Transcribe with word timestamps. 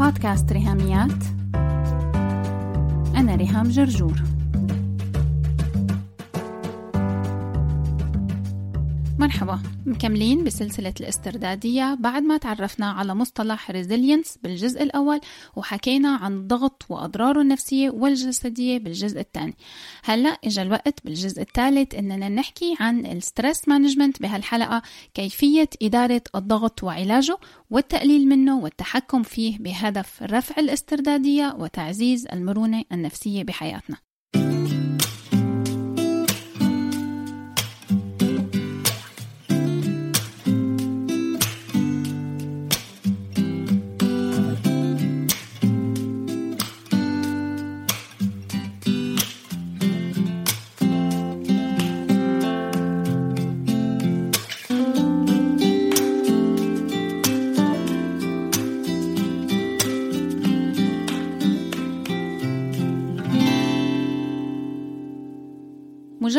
بودكاست 0.00 0.52
ريهاميات 0.52 1.24
أنا 3.16 3.34
ريهام 3.36 3.68
جرجور. 3.68 4.29
مرحبا. 9.20 9.60
مكملين 9.86 10.44
بسلسلة 10.44 10.94
الاستردادية 11.00 11.94
بعد 11.94 12.22
ما 12.22 12.36
تعرفنا 12.36 12.90
على 12.90 13.14
مصطلح 13.14 13.70
resilience 13.70 14.38
بالجزء 14.42 14.82
الأول 14.82 15.20
وحكينا 15.56 16.08
عن 16.08 16.32
الضغط 16.32 16.86
وأضراره 16.88 17.40
النفسية 17.40 17.90
والجسدية 17.90 18.78
بالجزء 18.78 19.20
الثاني. 19.20 19.54
هلأ 20.04 20.28
إجا 20.44 20.62
الوقت 20.62 21.04
بالجزء 21.04 21.42
الثالث 21.42 21.94
إننا 21.94 22.28
نحكي 22.28 22.74
عن 22.80 23.06
ال 23.06 23.15
stress 23.15 23.68
management 23.68 24.22
بهالحلقة 24.22 24.82
كيفية 25.14 25.68
إدارة 25.82 26.22
الضغط 26.34 26.82
وعلاجه 26.82 27.36
والتقليل 27.70 28.28
منه 28.28 28.58
والتحكم 28.58 29.22
فيه 29.22 29.58
بهدف 29.58 30.22
رفع 30.22 30.54
الاستردادية 30.58 31.56
وتعزيز 31.58 32.26
المرونة 32.26 32.84
النفسية 32.92 33.44
بحياتنا. 33.44 34.09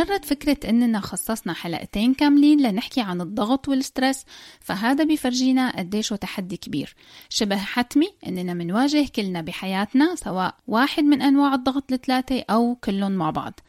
مجرد 0.02 0.26
فكرة 0.26 0.70
إننا 0.70 1.00
خصصنا 1.00 1.54
حلقتين 1.54 2.14
كاملين 2.14 2.62
لنحكي 2.62 3.02
عن 3.02 3.22
الضغط 3.22 3.70
والستريس 3.70 4.26
فهذا 4.60 5.04
بيفرجينا 5.04 5.78
قديشه 5.78 6.16
تحدي 6.16 6.58
كبير. 6.58 6.96
شبه 7.30 7.58
حتمي 7.58 8.08
إننا 8.28 8.54
منواجه 8.54 9.08
كلنا 9.16 9.42
بحياتنا 9.42 10.16
سواء 10.16 10.56
واحد 10.68 11.04
من 11.04 11.22
أنواع 11.22 11.54
الضغط 11.54 11.92
الثلاثة 11.92 12.44
أو 12.50 12.76
كلهم 12.76 13.12
مع 13.12 13.30
بعض. 13.30 13.60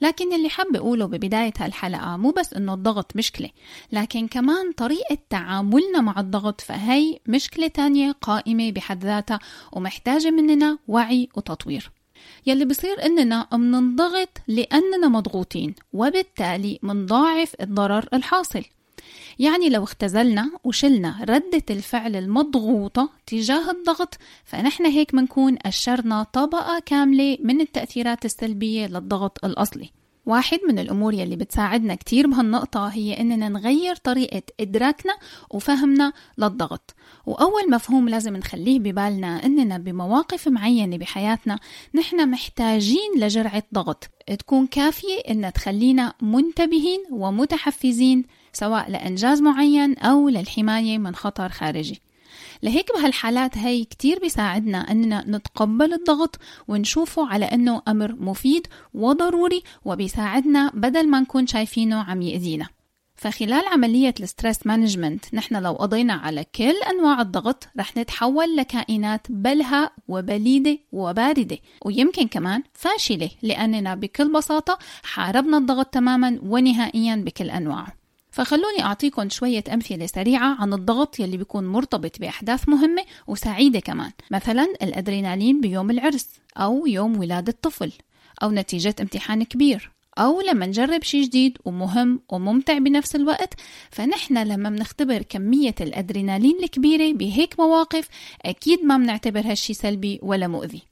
لكن 0.00 0.32
اللي 0.32 0.48
حاب 0.48 0.76
أقوله 0.76 1.06
ببداية 1.06 1.52
هالحلقة 1.58 2.16
مو 2.16 2.30
بس 2.30 2.54
إنه 2.54 2.74
الضغط 2.74 3.16
مشكلة 3.16 3.50
لكن 3.92 4.28
كمان 4.28 4.72
طريقة 4.72 5.18
تعاملنا 5.30 6.00
مع 6.00 6.20
الضغط 6.20 6.60
فهي 6.60 7.18
مشكلة 7.26 7.68
تانية 7.68 8.12
قائمة 8.12 8.70
بحد 8.70 9.04
ذاتها 9.04 9.38
ومحتاجة 9.72 10.30
مننا 10.30 10.78
وعي 10.88 11.28
وتطوير. 11.36 11.97
يلي 12.46 12.64
بصير 12.64 13.04
إننا 13.04 13.48
مننضغط 13.52 14.28
لأننا 14.48 15.08
مضغوطين 15.08 15.74
وبالتالي 15.92 16.78
منضاعف 16.82 17.54
الضرر 17.60 18.08
الحاصل. 18.14 18.64
يعني 19.38 19.68
لو 19.68 19.84
اختزلنا 19.84 20.50
وشلنا 20.64 21.24
ردة 21.28 21.62
الفعل 21.70 22.16
المضغوطة 22.16 23.10
تجاه 23.26 23.70
الضغط 23.70 24.18
فنحن 24.44 24.86
هيك 24.86 25.14
منكون 25.14 25.56
أشرنا 25.66 26.22
طبقة 26.22 26.82
كاملة 26.86 27.38
من 27.40 27.60
التأثيرات 27.60 28.24
السلبية 28.24 28.86
للضغط 28.86 29.44
الأصلي. 29.44 29.90
واحد 30.28 30.58
من 30.68 30.78
الأمور 30.78 31.14
يلي 31.14 31.36
بتساعدنا 31.36 31.94
كتير 31.94 32.26
بهالنقطة 32.26 32.86
هي 32.86 33.20
إننا 33.20 33.48
نغير 33.48 33.96
طريقة 33.96 34.42
إدراكنا 34.60 35.16
وفهمنا 35.50 36.12
للضغط. 36.38 36.94
وأول 37.26 37.70
مفهوم 37.70 38.08
لازم 38.08 38.36
نخليه 38.36 38.78
ببالنا 38.78 39.44
إننا 39.44 39.78
بمواقف 39.78 40.48
معينة 40.48 40.96
بحياتنا 40.96 41.58
نحن 41.94 42.30
محتاجين 42.30 43.10
لجرعة 43.16 43.62
ضغط. 43.74 44.10
تكون 44.38 44.66
كافية 44.66 45.20
إنها 45.30 45.50
تخلينا 45.50 46.12
منتبهين 46.22 47.04
ومتحفزين 47.10 48.24
سواء 48.52 48.90
لإنجاز 48.90 49.42
معين 49.42 49.98
أو 49.98 50.28
للحماية 50.28 50.98
من 50.98 51.14
خطر 51.14 51.48
خارجي. 51.48 52.00
لهيك 52.62 52.92
بهالحالات 52.96 53.58
هي 53.58 53.84
كتير 53.84 54.18
بيساعدنا 54.18 54.78
أننا 54.78 55.24
نتقبل 55.28 55.92
الضغط 55.92 56.38
ونشوفه 56.68 57.28
على 57.28 57.44
أنه 57.44 57.82
أمر 57.88 58.12
مفيد 58.12 58.66
وضروري 58.94 59.62
وبيساعدنا 59.84 60.70
بدل 60.74 61.08
ما 61.08 61.20
نكون 61.20 61.46
شايفينه 61.46 62.02
عم 62.02 62.22
يأذينا. 62.22 62.66
فخلال 63.16 63.66
عملية 63.66 64.14
ال 64.20 64.27
stress 64.27 64.66
management 64.66 65.34
نحن 65.34 65.56
لو 65.56 65.72
قضينا 65.72 66.12
على 66.12 66.44
كل 66.54 66.74
أنواع 66.90 67.20
الضغط 67.20 67.68
رح 67.78 67.96
نتحول 67.96 68.56
لكائنات 68.56 69.26
بلهة 69.30 69.90
وبليدة 70.08 70.78
وباردة. 70.92 71.58
ويمكن 71.84 72.28
كمان 72.28 72.62
فاشلة 72.72 73.30
لأننا 73.42 73.94
بكل 73.94 74.32
بساطة 74.32 74.78
حاربنا 75.02 75.58
الضغط 75.58 75.86
تماما 75.86 76.38
ونهائيا 76.42 77.16
بكل 77.16 77.50
أنواعه. 77.50 77.97
فخلوني 78.38 78.82
أعطيكم 78.82 79.28
شوية 79.28 79.64
أمثلة 79.72 80.06
سريعة 80.06 80.56
عن 80.60 80.72
الضغط 80.72 81.20
يلي 81.20 81.36
بيكون 81.36 81.66
مرتبط 81.66 82.18
بأحداث 82.20 82.68
مهمة 82.68 83.04
وسعيدة 83.26 83.80
كمان. 83.80 84.12
مثلا 84.30 84.74
الأدرينالين 84.82 85.60
بيوم 85.60 85.90
العرس 85.90 86.28
أو 86.56 86.86
يوم 86.86 87.18
ولادة 87.18 87.54
طفل 87.62 87.92
أو 88.42 88.50
نتيجة 88.50 88.94
امتحان 89.00 89.42
كبير 89.42 89.90
أو 90.18 90.40
لما 90.40 90.66
نجرب 90.66 91.02
شي 91.02 91.22
جديد 91.22 91.58
ومهم 91.64 92.20
وممتع 92.28 92.78
بنفس 92.78 93.16
الوقت. 93.16 93.54
فنحن 93.90 94.38
لما 94.38 94.70
بنختبر 94.70 95.22
كمية 95.22 95.74
الأدرينالين 95.80 96.58
الكبيرة 96.62 97.12
بهيك 97.12 97.60
مواقف 97.60 98.08
أكيد 98.42 98.84
ما 98.84 98.96
بنعتبر 98.96 99.40
هالشي 99.40 99.74
سلبي 99.74 100.18
ولا 100.22 100.48
مؤذي. 100.48 100.82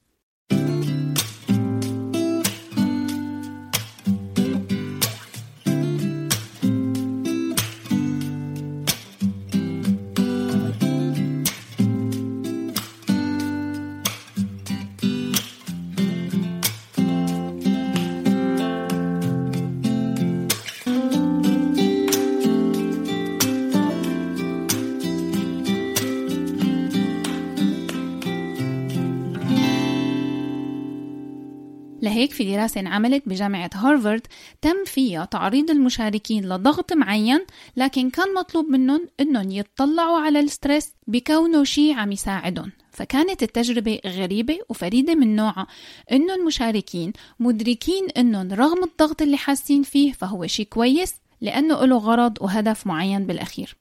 لهيك 32.17 32.31
في 32.31 32.55
دراسة 32.55 32.81
انعملت 32.81 33.23
بجامعة 33.25 33.69
هارفارد 33.73 34.27
تم 34.61 34.85
فيها 34.85 35.25
تعريض 35.25 35.71
المشاركين 35.71 36.49
لضغط 36.49 36.93
معين 36.93 37.45
لكن 37.77 38.09
كان 38.09 38.33
مطلوب 38.33 38.65
منهم 38.65 39.07
إنهم 39.19 39.51
يطلعوا 39.51 40.19
على 40.19 40.39
الستريس 40.39 40.93
بكونه 41.07 41.63
شيء 41.63 41.93
عم 41.93 42.11
يساعدهم. 42.11 42.71
فكانت 42.91 43.43
التجربة 43.43 43.99
غريبة 44.05 44.59
وفريدة 44.69 45.15
من 45.15 45.35
نوعها 45.35 45.67
إنه 46.11 46.35
المشاركين 46.35 47.13
مدركين 47.39 48.07
إنهم 48.17 48.53
رغم 48.53 48.83
الضغط 48.83 49.21
اللي 49.21 49.37
حاسين 49.37 49.83
فيه 49.83 50.11
فهو 50.11 50.47
شيء 50.47 50.65
كويس 50.65 51.15
لأنه 51.41 51.85
له 51.85 51.97
غرض 51.97 52.37
وهدف 52.41 52.87
معين 52.87 53.25
بالأخير. 53.27 53.75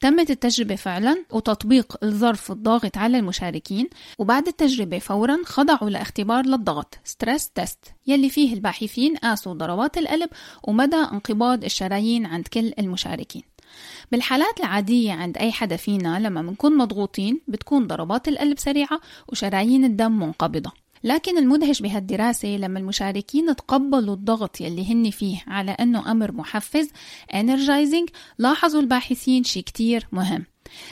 تمت 0.00 0.30
التجربة 0.30 0.76
فعلا 0.76 1.24
وتطبيق 1.30 1.96
الظرف 2.02 2.52
الضاغط 2.52 2.96
على 2.96 3.18
المشاركين 3.18 3.88
وبعد 4.18 4.48
التجربة 4.48 4.98
فورا 4.98 5.38
خضعوا 5.44 5.90
لاختبار 5.90 6.46
للضغط 6.46 6.98
stress 7.04 7.50
test 7.50 7.78
يلي 8.06 8.30
فيه 8.30 8.54
الباحثين 8.54 9.16
قاسوا 9.16 9.54
ضربات 9.54 9.98
القلب 9.98 10.28
ومدى 10.62 10.96
انقباض 10.96 11.64
الشرايين 11.64 12.26
عند 12.26 12.48
كل 12.48 12.72
المشاركين. 12.78 13.42
بالحالات 14.12 14.60
العادية 14.60 15.12
عند 15.12 15.38
أي 15.38 15.52
حدا 15.52 15.76
فينا 15.76 16.18
لما 16.18 16.42
بنكون 16.42 16.76
مضغوطين 16.76 17.40
بتكون 17.48 17.86
ضربات 17.86 18.28
القلب 18.28 18.58
سريعة 18.58 19.00
وشرايين 19.28 19.84
الدم 19.84 20.12
منقبضة. 20.18 20.72
لكن 21.04 21.38
المدهش 21.38 21.82
بهالدراسة 21.82 22.48
لما 22.48 22.78
المشاركين 22.78 23.56
تقبلوا 23.56 24.14
الضغط 24.14 24.60
يلي 24.60 24.92
هن 24.92 25.10
فيه 25.10 25.44
على 25.46 25.70
أنه 25.70 26.10
أمر 26.10 26.32
محفز 26.32 26.88
energizing 27.32 28.06
لاحظوا 28.38 28.80
الباحثين 28.80 29.44
شي 29.44 29.62
كتير 29.62 30.06
مهم. 30.12 30.44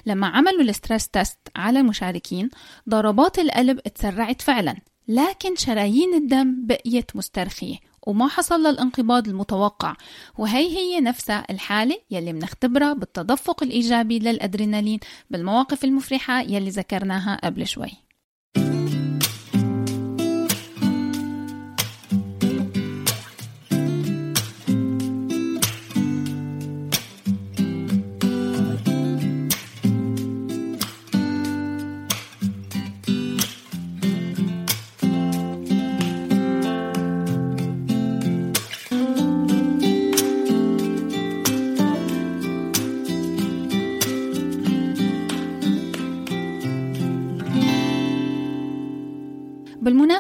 لما 0.07 0.27
عملوا 0.27 0.63
ال 0.63 0.69
stress 0.69 1.09
test 1.09 1.39
على 1.57 1.81
المشاركين 1.81 2.51
ضربات 2.89 3.39
القلب 3.39 3.81
تسرعت 3.81 4.43
فعلا 4.43 4.77
لكن 5.09 5.57
شرايين 5.57 6.15
الدم 6.15 6.67
بقيت 6.67 7.17
مسترخية 7.17 7.77
وما 8.07 8.29
حصل 8.29 8.61
للانقباض 8.61 9.29
المتوقع. 9.29 9.97
وهي 10.39 10.77
هي 10.77 11.01
نفسها 11.01 11.45
الحالة 11.51 11.97
يلي 12.11 12.33
منختبرها 12.33 12.93
بالتدفق 12.93 13.63
الإيجابي 13.63 14.19
للأدرينالين 14.19 15.01
بالمواقف 15.31 15.85
المفرحة 15.85 16.41
يلي 16.41 16.71
ذكرناها 16.71 17.41
قبل 17.45 17.67
شوي. 17.67 18.08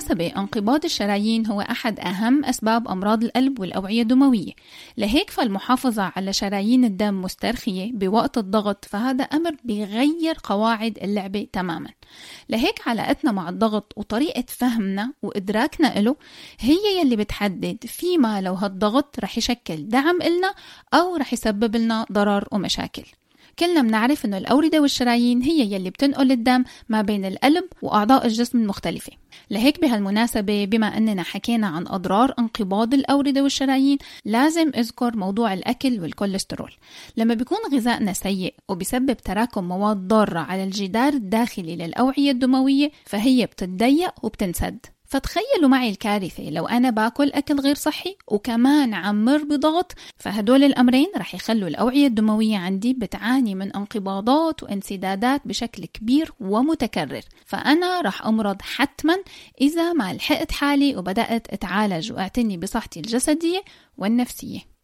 بالمناسبة 0.08 0.40
انقباض 0.40 0.84
الشرايين 0.84 1.46
هو 1.46 1.60
أحد 1.60 2.00
أهم 2.00 2.44
أسباب 2.44 2.88
أمراض 2.88 3.24
القلب 3.24 3.60
والأوعية 3.60 4.02
الدموية. 4.02 4.52
لهيك 4.96 5.30
فالمحافظة 5.30 6.12
على 6.16 6.32
شرايين 6.32 6.84
الدم 6.84 7.22
مسترخية 7.22 7.92
بوقت 7.92 8.38
الضغط 8.38 8.84
فهذا 8.84 9.24
أمر 9.24 9.56
بيغير 9.64 10.36
قواعد 10.42 10.98
اللعبة 11.02 11.46
تماما. 11.52 11.90
لهيك 12.48 12.88
علاقتنا 12.88 13.32
مع 13.32 13.48
الضغط 13.48 13.92
وطريقة 13.96 14.44
فهمنا 14.48 15.12
وإدراكنا 15.22 16.00
له 16.00 16.16
هي 16.60 17.00
يلي 17.00 17.16
بتحدد 17.16 17.78
فيما 17.86 18.40
لو 18.40 18.54
هالضغط 18.54 19.20
رح 19.20 19.38
يشكل 19.38 19.88
دعم 19.88 20.22
إلنا 20.22 20.54
أو 20.94 21.16
رح 21.16 21.32
يسبب 21.32 21.76
لنا 21.76 22.06
ضرر 22.12 22.48
ومشاكل. 22.52 23.04
كلنا 23.58 23.82
بنعرف 23.82 24.24
إنه 24.24 24.38
الأوردة 24.38 24.80
والشرايين 24.80 25.42
هي 25.42 25.72
يلي 25.72 25.90
بتنقل 25.90 26.32
الدم 26.32 26.64
ما 26.88 27.02
بين 27.02 27.24
القلب 27.24 27.64
وأعضاء 27.82 28.26
الجسم 28.26 28.58
المختلفة. 28.58 29.12
لهيك 29.50 29.80
بهالمناسبة 29.80 30.64
بما 30.64 30.96
أننا 30.96 31.22
حكينا 31.22 31.66
عن 31.66 31.86
أضرار 31.86 32.34
انقباض 32.38 32.94
الأوردة 32.94 33.42
والشرايين 33.42 33.98
لازم 34.24 34.72
أذكر 34.76 35.16
موضوع 35.16 35.52
الأكل 35.52 36.00
والكوليسترول. 36.00 36.72
لما 37.16 37.34
بيكون 37.34 37.58
غذائنا 37.72 38.12
سيء 38.12 38.54
وبسبب 38.68 39.16
تراكم 39.16 39.64
مواد 39.64 40.08
ضارة 40.08 40.40
على 40.40 40.64
الجدار 40.64 41.12
الداخلي 41.12 41.76
للأوعية 41.76 42.30
الدموية 42.30 42.90
فهي 43.04 43.46
بتتضيق 43.46 44.12
وبتنسد. 44.22 44.86
فتخيلوا 45.08 45.68
معي 45.68 45.90
الكارثة 45.90 46.50
لو 46.50 46.66
أنا 46.66 46.90
باكل 46.90 47.32
أكل 47.32 47.60
غير 47.60 47.74
صحي 47.74 48.16
وكمان 48.26 48.94
عم 48.94 49.24
مر 49.24 49.44
بضغط 49.44 49.94
فهدول 50.16 50.64
الأمرين 50.64 51.06
رح 51.16 51.34
يخلوا 51.34 51.68
الأوعية 51.68 52.06
الدموية 52.06 52.56
عندي 52.56 52.92
بتعاني 52.92 53.54
من 53.54 53.72
انقباضات 53.76 54.62
وانسدادات 54.62 55.42
بشكل 55.44 55.84
كبير 55.84 56.32
ومتكرر. 56.40 57.22
فأنا 57.46 58.00
رح 58.00 58.26
أمرض 58.26 58.62
حتما 58.62 59.16
إذا 59.60 59.92
ما 59.92 60.12
لحقت 60.12 60.52
حالي 60.52 60.96
وبدأت 60.96 61.52
أتعالج 61.52 62.12
وأعتني 62.12 62.56
بصحتي 62.56 63.00
الجسدية 63.00 63.62
والنفسية. 63.98 64.77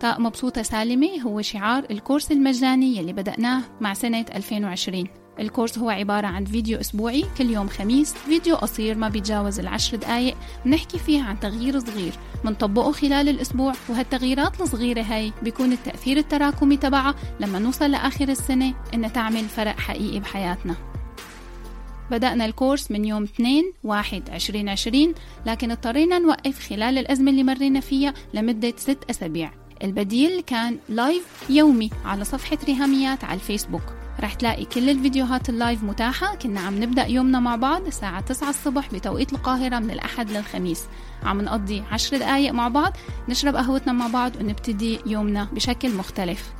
طاق 0.00 0.20
مبسوطة 0.20 0.62
سالمة 0.62 1.20
هو 1.26 1.42
شعار 1.42 1.86
الكورس 1.90 2.32
المجاني 2.32 2.96
يلي 2.96 3.12
بدأناه 3.12 3.62
مع 3.80 3.94
سنة 3.94 4.26
2020 4.34 5.04
ال 5.40 5.45
course 5.45 5.78
هو 5.78 5.90
عبارة 5.90 6.26
عن 6.26 6.44
فيديو 6.44 6.80
أسبوعي 6.80 7.24
كل 7.38 7.50
يوم 7.50 7.68
خميس 7.68 8.14
فيديو 8.14 8.56
قصير 8.56 8.98
ما 8.98 9.08
بيتجاوز 9.08 9.60
العشر 9.60 9.96
دقايق 9.96 10.36
بنحكي 10.64 10.98
فيه 10.98 11.22
عن 11.22 11.40
تغيير 11.40 11.78
صغير 11.78 12.12
منطبقه 12.44 12.92
خلال 12.92 13.28
الأسبوع 13.28 13.72
وهالتغييرات 13.88 14.60
الصغيرة 14.60 15.02
هاي 15.02 15.32
بيكون 15.42 15.72
التأثير 15.72 16.16
التراكمي 16.16 16.76
تبعها 16.76 17.14
لما 17.40 17.58
نوصل 17.58 17.90
لآخر 17.90 18.28
السنة 18.28 18.74
إنها 18.94 19.08
تعمل 19.08 19.44
فرق 19.44 19.78
حقيقي 19.78 20.20
بحياتنا. 20.20 20.74
بدأنا 22.10 22.44
ال 22.44 22.51
course 22.51 22.90
من 22.90 23.04
يوم 23.04 23.22
2 23.22 23.72
1 23.84 24.28
2020 24.28 25.14
لكن 25.46 25.70
اضطرينا 25.70 26.18
نوقف 26.18 26.68
خلال 26.68 26.98
الأزمة 26.98 27.30
اللي 27.30 27.42
مرينا 27.42 27.80
فيها 27.80 28.14
لمدة 28.34 28.72
6 28.76 28.96
أسابيع. 29.10 29.67
البديل 29.82 30.40
كان 30.40 30.78
live 30.88 31.26
يومي 31.50 31.90
على 32.04 32.24
صفحة 32.24 32.58
ريهاميات 32.64 33.24
على 33.24 33.34
الفيسبوك. 33.34 33.82
رح 34.20 34.34
تلاقي 34.34 34.64
كل 34.64 34.90
الفيديوهات 34.90 35.48
اللايف 35.48 35.82
متاحة. 35.82 36.34
كنا 36.34 36.60
عم 36.60 36.82
نبدأ 36.82 37.06
يومنا 37.06 37.40
مع 37.40 37.56
بعض 37.56 37.86
الساعة 37.86 38.20
9 38.20 38.50
الصبح 38.50 38.94
بتوقيت 38.94 39.32
القاهرة 39.32 39.78
من 39.78 39.90
الأحد 39.90 40.30
للخميس. 40.30 40.84
عم 41.22 41.40
نقضي 41.40 41.82
10 41.90 42.18
دقايق 42.18 42.52
مع 42.52 42.68
بعض 42.68 42.92
نشرب 43.28 43.56
قهوتنا 43.56 43.92
مع 43.92 44.06
بعض 44.06 44.36
ونبتدي 44.36 44.98
يومنا 45.06 45.48
بشكل 45.52 45.94
مختلف. 45.94 46.52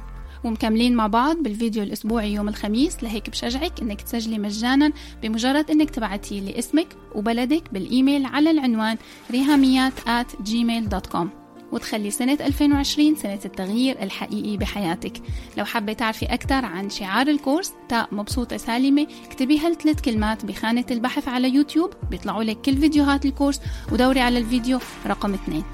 ومكملين 0.44 0.94
مع 0.94 1.06
بعض 1.06 1.36
بالفيديو 1.36 1.82
الأسبوعي 1.82 2.32
يوم 2.32 2.48
الخميس. 2.48 3.02
لهيك 3.02 3.30
بشجعك 3.30 3.80
إنك 3.80 4.00
تسجلي 4.02 4.38
مجانا 4.38 4.92
بمجرد 5.22 5.70
إنك 5.70 5.90
تبعتي 5.90 6.40
لي 6.40 6.58
اسمك 6.58 6.88
وبلدك 7.14 7.72
بالإيميل 7.72 8.26
على 8.26 8.50
العنوان 8.50 8.96
ريهاميات 9.30 9.92
at 10.00 10.48
gmail.com 10.48 11.47
وتخلي 11.72 12.10
سنة 12.10 12.38
2020 12.40 13.16
سنة 13.16 13.40
التغيير 13.44 14.02
الحقيقي 14.02 14.56
بحياتك. 14.56 15.12
لو 15.56 15.64
حابة 15.64 15.92
تعرفي 15.92 16.26
أكثر 16.26 16.64
عن 16.64 16.90
شعار 16.90 17.28
الكورس 17.28 17.72
تاء 17.88 18.08
مبسوطة 18.12 18.56
سالمة 18.56 19.06
اكتبي 19.26 19.58
هالثلاث 19.58 20.00
كلمات 20.00 20.44
بخانة 20.44 20.84
البحث 20.90 21.28
على 21.28 21.54
يوتيوب. 21.54 21.90
بيطلعوا 22.10 22.44
لك 22.44 22.60
كل 22.60 22.76
فيديوهات 22.76 23.26
الكورس 23.26 23.60
ودوري 23.92 24.20
على 24.20 24.38
الفيديو 24.38 24.78
رقم 25.06 25.34
اثنين. 25.34 25.64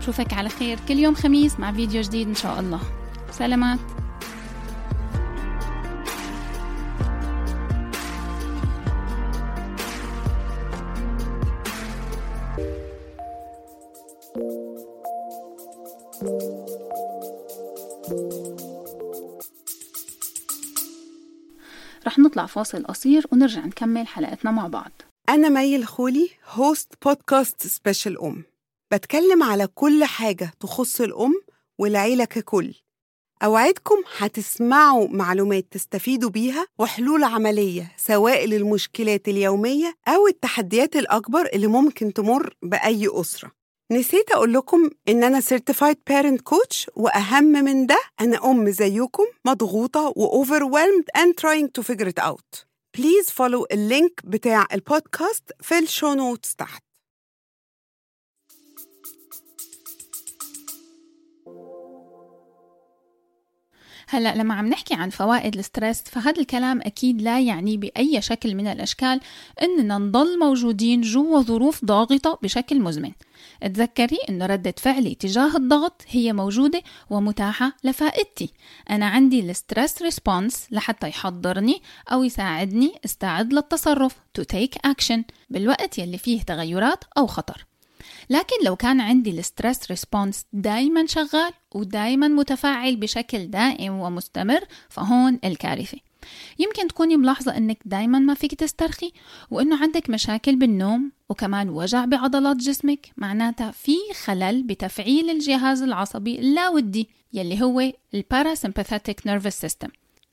شوفك 0.00 0.32
على 0.32 0.48
خير 0.48 0.78
كل 0.88 0.98
يوم 0.98 1.14
خميس 1.14 1.60
مع 1.60 1.72
فيديو 1.72 2.02
جديد 2.02 2.28
إن 2.28 2.34
شاء 2.34 2.60
الله. 2.60 2.80
سلامات. 3.30 3.99
فاصل 22.46 22.84
قصير 22.84 23.26
ونرجع 23.32 23.64
نكمل 23.66 24.06
حلقتنا 24.06 24.50
مع 24.50 24.66
بعض. 24.66 24.90
أنا 25.28 25.48
مي 25.48 25.76
الخولي 25.76 26.30
host 26.50 26.92
بودكاست 27.04 27.66
سبيشال 27.66 28.20
أم. 28.22 28.44
بتكلم 28.92 29.42
على 29.42 29.66
كل 29.66 30.04
حاجة 30.04 30.52
تخص 30.60 31.00
الأم 31.00 31.34
والعيلة 31.78 32.24
ككل. 32.24 32.74
أوعدكم 33.42 33.94
هتسمعوا 34.18 35.08
معلومات 35.08 35.66
تستفيدوا 35.70 36.30
بيها 36.30 36.66
وحلول 36.78 37.24
عملية 37.24 37.92
سواء 37.96 38.46
للمشكلات 38.46 39.28
اليومية 39.28 39.94
أو 40.08 40.26
التحديات 40.28 40.96
الأكبر 40.96 41.46
اللي 41.54 41.66
ممكن 41.66 42.12
تمر 42.12 42.54
بأي 42.62 43.08
أسرة. 43.12 43.50
نسيت 43.92 44.30
أقول 44.30 44.52
لكم 44.54 44.90
إن 45.08 45.24
أنا 45.24 45.40
Certified 45.40 45.96
Parent 46.10 46.38
Coach 46.54 46.88
وأهم 46.96 47.44
من 47.44 47.86
ده 47.86 47.98
أنا 48.20 48.50
أم 48.50 48.70
زيكم 48.70 49.24
مضغوطة 49.44 50.12
و 50.16 50.44
overwhelmed 50.44 51.20
and 51.20 51.34
trying 51.36 51.68
to 51.78 51.82
figure 51.82 52.08
it 52.08 52.18
out. 52.18 52.64
Please 52.96 53.30
follow 53.30 53.64
ال 53.72 53.82
link 53.82 54.20
بتاع 54.24 54.66
البودكاست 54.72 55.52
في 55.60 55.78
ال 55.78 55.85
show 55.85 56.14
notes 56.14 56.54
تحت. 56.54 56.82
هلأ 64.08 64.34
لما 64.34 64.54
عم 64.54 64.66
نحكي 64.66 64.94
عن 64.94 65.10
فوائد 65.10 65.56
ال 65.56 65.63
stress 65.63 66.02
فهذا 66.02 66.40
الكلام 66.40 66.80
أكيد 66.80 67.22
لا 67.22 67.40
يعني 67.40 67.76
بأي 67.76 68.22
شكل 68.22 68.54
من 68.54 68.66
الأشكال 68.66 69.20
إننا 69.62 69.98
نضل 69.98 70.38
موجودين 70.38 71.00
جوا 71.00 71.40
ظروف 71.40 71.84
ضاغطة 71.84 72.38
بشكل 72.42 72.80
مزمن 72.80 73.12
تذكري 73.68 74.18
إنه 74.28 74.46
ردة 74.46 74.74
فعلي 74.78 75.14
تجاه 75.14 75.56
الضغط 75.56 76.02
هي 76.08 76.32
موجودة 76.32 76.82
ومتاحة 77.10 77.72
لفائدتي. 77.84 78.52
أنا 78.90 79.06
عندي 79.06 79.40
ال 79.40 79.49
stress 79.49 80.02
response 80.02 80.66
لحتى 80.70 81.08
يحضرني 81.08 81.82
أو 82.12 82.24
يساعدني 82.24 82.92
أستعد 83.04 83.52
للتصرف 83.52 84.16
to 84.38 84.42
take 84.42 84.90
action 84.90 85.20
بالوقت 85.50 85.98
يلي 85.98 86.18
فيه 86.18 86.42
تغيرات 86.42 87.04
أو 87.18 87.26
خطر. 87.26 87.66
لكن 88.30 88.56
لو 88.64 88.76
كان 88.76 89.00
عندي 89.00 89.38
ال 89.38 89.45
stress 89.45 89.90
response 89.90 90.44
دايما 90.52 91.06
شغال 91.06 91.52
ودايما 91.74 92.28
متفاعل 92.28 92.96
بشكل 92.96 93.50
دائم 93.50 93.92
ومستمر 93.92 94.60
فهون 94.88 95.38
الكارثة. 95.44 95.98
يمكن 96.58 96.88
تكوني 96.88 97.16
ملاحظة 97.16 97.56
إنك 97.56 97.78
دايما 97.84 98.18
ما 98.18 98.34
فيك 98.34 98.54
تسترخي 98.54 99.12
وإنه 99.50 99.82
عندك 99.82 100.10
مشاكل 100.10 100.56
بالنوم 100.56 101.12
وكمان 101.28 101.68
وجع 101.68 102.04
بعضلات 102.04 102.56
جسمك 102.56 103.06
معناتها 103.16 103.70
في 103.70 103.96
خلل 104.24 104.62
بتفعيل 104.62 105.30
الجهاز 105.30 105.82
العصبي 105.82 106.38
اللاودي 106.38 107.08
يلي 107.32 107.62
هو 107.62 107.92
ال 108.14 108.21
parasympathetic 108.21 109.26
nervous 109.26 109.60
system 109.60 109.88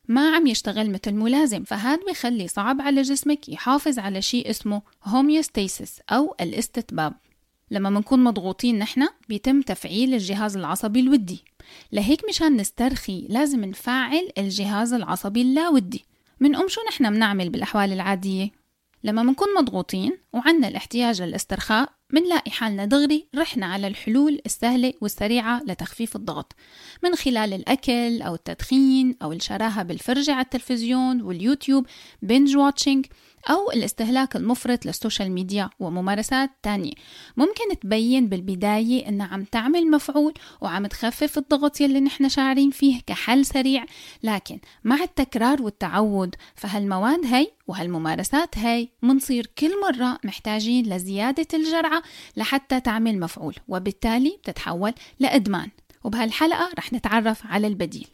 ما 0.07 0.35
عم 0.35 0.47
يشتغل 0.47 0.91
مثل 0.91 1.13
ما 1.13 1.26
لازم 1.26 1.63
فهذا 1.63 2.05
بيخلي 2.07 2.47
صعب 2.47 2.81
على 2.81 3.01
جسمك 3.01 3.49
يحافظ 3.49 3.99
على 3.99 4.21
شيء 4.21 4.49
اسمه 4.49 4.81
homeostasis 5.03 6.01
أو 6.09 6.35
الاستتباب. 6.41 7.13
لما 7.71 7.89
منكون 7.89 8.23
مضغوطين 8.23 8.79
نحن 8.79 9.07
بيتم 9.29 9.61
تفعيل 9.61 10.13
الجهاز 10.13 10.57
العصبي 10.57 10.99
الودي. 10.99 11.43
لهيك 11.91 12.21
مشان 12.29 12.57
نسترخي 12.57 13.27
لازم 13.29 13.65
نفعل 13.65 14.29
الجهاز 14.37 14.93
العصبي 14.93 15.41
اللاودي. 15.41 16.05
منقوم 16.39 16.67
شو 16.67 16.81
نحن 16.89 17.13
بنعمل 17.13 17.49
بالأحوال 17.49 17.93
العادية؟ 17.93 18.51
لما 19.03 19.23
منكون 19.23 19.47
مضغوطين 19.57 20.17
وعنا 20.33 20.67
الاحتياج 20.67 21.21
للاسترخاء 21.21 21.89
منلاقي 22.13 22.51
حالنا 22.51 22.85
دغري 22.85 23.27
رحنا 23.35 23.65
على 23.65 23.87
الحلول 23.87 24.41
السهلة 24.45 24.93
والسريعة 25.01 25.61
لتخفيف 25.67 26.15
الضغط. 26.15 26.55
من 27.03 27.15
خلال 27.15 27.53
الأكل 27.53 28.21
أو 28.21 28.35
التدخين 28.35 29.15
أو 29.21 29.31
الشراهة 29.31 29.83
بالفرجة 29.83 30.31
على 30.31 30.43
التلفزيون 30.43 31.21
واليوتيوب 31.21 31.85
binge 32.21 32.57
watching 32.57 33.05
أو 33.49 33.71
الاستهلاك 33.71 34.35
المفرط 34.35 34.85
لل 34.85 34.97
social 34.97 35.31
media 35.31 35.69
وممارسات 35.79 36.49
تانية. 36.63 36.91
ممكن 37.37 37.79
تبين 37.81 38.29
بالبداية 38.29 39.07
إنها 39.09 39.27
عم 39.27 39.43
تعمل 39.43 39.91
مفعول 39.91 40.33
وعم 40.61 40.87
تخفف 40.87 41.37
الضغط 41.37 41.81
يلي 41.81 41.99
نحن 41.99 42.29
شاعرين 42.29 42.71
فيه 42.71 43.01
كحل 43.07 43.45
سريع 43.45 43.85
لكن 44.23 44.59
مع 44.83 44.95
التكرار 45.03 45.61
والتعود 45.61 46.35
فهالمواد 46.55 47.25
هي 47.25 47.47
وهالممارسات 47.67 48.57
هاي 48.57 48.89
منصير 49.01 49.45
كل 49.57 49.71
مرة 49.81 50.19
محتاجين 50.23 50.85
لزيادة 50.93 51.47
الجرعة 51.53 52.03
لحتى 52.37 52.79
تعمل 52.79 53.19
مفعول 53.19 53.55
وبالتالي 53.67 54.37
بتتحول 54.43 54.93
لإدمان. 55.19 55.69
وبهالحلقة 56.03 56.69
رح 56.77 56.93
نتعرف 56.93 57.45
على 57.45 57.67
البديل. 57.67 58.07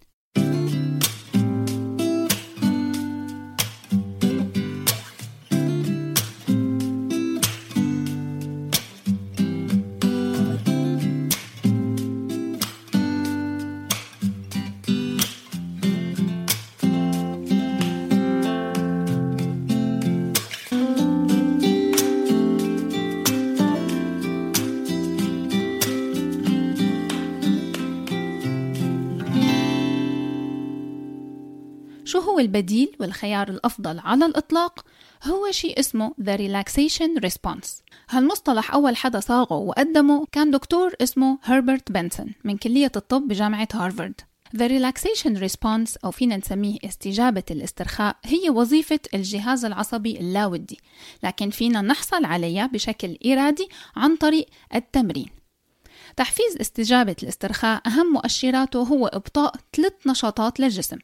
البديل 32.43 32.95
والخيار 32.99 33.49
الأفضل 33.49 33.99
على 33.99 34.25
الإطلاق؟ 34.25 34.85
هو 35.23 35.51
شيء 35.51 35.79
اسمه 35.79 36.13
The 36.21 36.37
Relaxation 36.37 37.25
Response 37.25 37.67
هالمصطلح 38.09 38.73
أول 38.73 38.95
حدا 38.95 39.19
صاغه 39.19 39.55
وقدمه 39.55 40.25
كان 40.31 40.51
دكتور 40.51 40.93
اسمه 41.01 41.37
هربرت 41.43 41.91
بنسون 41.91 42.33
من 42.43 42.57
كلية 42.57 42.91
الطب 42.95 43.27
بجامعة 43.27 43.67
هارفارد 43.73 44.21
The 44.57 44.69
Relaxation 44.69 45.39
Response 45.39 45.97
أو 46.05 46.11
فينا 46.11 46.37
نسميه 46.37 46.77
استجابة 46.85 47.43
الاسترخاء 47.51 48.15
هي 48.23 48.49
وظيفة 48.49 48.99
الجهاز 49.13 49.65
العصبي 49.65 50.19
اللاودي 50.19 50.79
لكن 51.23 51.49
فينا 51.49 51.81
نحصل 51.81 52.25
عليها 52.25 52.67
بشكل 52.67 53.17
إرادي 53.25 53.69
عن 53.95 54.15
طريق 54.15 54.45
التمرين 54.75 55.42
تحفيز 56.15 56.57
استجابة 56.61 57.15
الاسترخاء 57.23 57.81
أهم 57.87 58.13
مؤشراته 58.13 58.79
هو 58.79 59.07
إبطاء 59.07 59.55
ثلاث 59.75 59.93
نشاطات 60.07 60.59
للجسم 60.59 60.97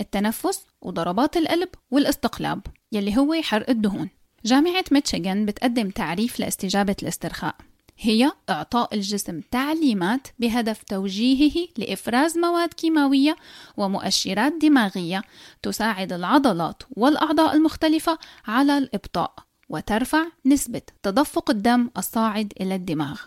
التنفس 0.00 0.66
وضربات 0.82 1.36
القلب 1.36 1.68
والاستقلاب 1.90 2.60
يلي 2.92 3.16
هو 3.16 3.42
حرق 3.42 3.70
الدهون. 3.70 4.08
جامعة 4.44 4.84
ميتشيغان 4.90 5.46
بتقدم 5.46 5.90
تعريف 5.90 6.40
لاستجابة 6.40 6.96
الاسترخاء 7.02 7.56
هي 7.98 8.32
إعطاء 8.50 8.94
الجسم 8.94 9.40
تعليمات 9.50 10.28
بهدف 10.38 10.82
توجيهه 10.82 11.68
لإفراز 11.76 12.38
مواد 12.38 12.68
كيماوية 12.68 13.36
ومؤشرات 13.76 14.52
دماغية 14.62 15.22
تساعد 15.62 16.12
العضلات 16.12 16.82
والأعضاء 16.90 17.54
المختلفة 17.56 18.18
على 18.46 18.78
الإبطاء 18.78 19.34
وترفع 19.68 20.26
نسبة 20.46 20.82
تدفق 21.02 21.50
الدم 21.50 21.90
الصاعد 21.96 22.52
إلى 22.60 22.74
الدماغ. 22.74 23.20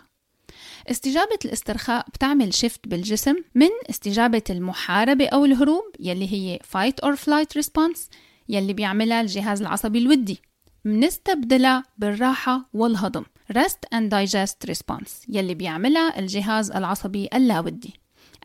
استجابة 0.90 1.38
الاسترخاء 1.44 2.06
بتعمل 2.08 2.54
شيفت 2.54 2.88
بالجسم 2.88 3.36
من 3.54 3.68
استجابة 3.90 4.42
المحاربة 4.50 5.26
أو 5.26 5.44
الهروب 5.44 5.84
يلي 6.00 6.32
هي 6.32 6.58
fight 6.58 7.08
or 7.08 7.14
flight 7.14 7.62
response 7.62 8.00
يلي 8.48 8.72
بيعملها 8.72 9.20
الجهاز 9.20 9.60
العصبي 9.60 9.98
الودي. 9.98 10.38
منستبدلها 10.84 11.82
بالراحة 11.98 12.68
والهضم 12.72 13.24
rest 13.52 13.94
and 13.94 14.10
digest 14.10 14.70
response 14.70 15.10
يلي 15.28 15.54
بيعملها 15.54 16.18
الجهاز 16.18 16.70
العصبي 16.70 17.28
اللاودي. 17.34 17.94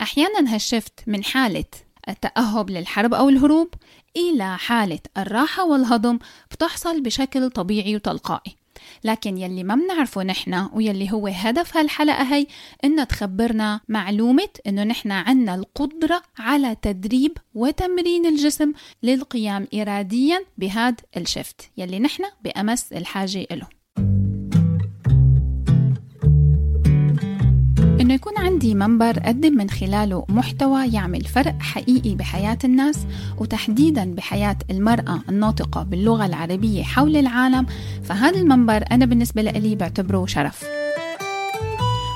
أحيانا 0.01 0.55
هالشفت 0.55 0.99
من 1.07 1.23
حالة 1.23 1.65
التأهب 2.09 2.69
للحرب 2.69 3.13
أو 3.13 3.29
الهروب 3.29 3.73
إلى 4.17 4.57
حالة 4.57 4.99
الراحة 5.17 5.65
والهضم 5.65 6.19
بتحصل 6.51 7.01
بشكل 7.01 7.49
طبيعي 7.49 7.95
وتلقائي. 7.95 8.60
لكن 9.03 9.37
يلي 9.37 9.63
ما 9.63 9.75
بنعرفه 9.75 10.23
نحن 10.23 10.67
ويلي 10.73 11.11
هو 11.11 11.27
هدف 11.27 11.77
هالحلقة 11.77 12.23
هي 12.23 12.47
إنها 12.83 13.03
تخبرنا 13.03 13.79
معلومة 13.87 14.49
إنه 14.67 14.83
نحن 14.83 15.11
عنا 15.11 15.55
القدرة 15.55 16.21
على 16.37 16.75
تدريب 16.81 17.37
وتمرين 17.53 18.25
الجسم 18.25 18.73
للقيام 19.03 19.67
إراديا 19.73 20.45
بهذا 20.57 20.95
الشفت 21.17 21.71
يلي 21.77 21.99
نحن 21.99 22.23
بأمس 22.43 22.93
الحاجة 22.93 23.47
إله. 23.51 23.80
إنه 28.11 28.15
يكون 28.15 28.37
عندي 28.37 28.75
منبر 28.75 29.17
أقدم 29.17 29.57
من 29.57 29.69
خلاله 29.69 30.25
محتوى 30.29 30.87
يعمل 30.87 31.21
فرق 31.21 31.55
حقيقي 31.59 32.15
بحياة 32.15 32.57
الناس 32.63 33.05
وتحديدا 33.37 34.13
بحياة 34.13 34.57
المرأة 34.71 35.21
الناطقة 35.29 35.83
باللغة 35.83 36.25
العربية 36.25 36.83
حول 36.83 37.17
العالم 37.17 37.65
فهذا 38.03 38.37
المنبر 38.37 38.83
أنا 38.91 39.05
بالنسبة 39.05 39.41
لي 39.41 39.75
بعتبره 39.75 40.25
شرف. 40.25 40.63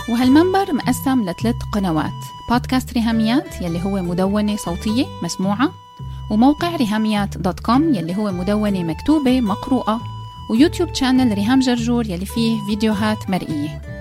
وهالمنبر 0.09 0.73
مقسم 0.73 1.21
لثلاث 1.21 1.55
قنوات 1.73 2.11
بودكاست 2.49 2.93
ريهاميات 2.93 3.61
يلي 3.61 3.85
هو 3.85 4.01
مدونة 4.01 4.55
صوتية 4.55 5.05
مسموعة 5.23 5.71
وموقع 6.31 6.75
ريهاميات 6.75 7.37
dot 7.37 7.59
com 7.59 7.93
يلي 7.93 8.17
هو 8.17 8.31
مدونة 8.31 8.83
مكتوبة 8.83 9.41
مقروءة 9.41 10.01
ويوتيوب 10.49 10.93
channel 10.93 11.33
ريهام 11.33 11.59
جرجور 11.59 12.05
يلي 12.05 12.25
فيه 12.25 12.65
فيديوهات 12.67 13.29
مرئية. 13.29 13.94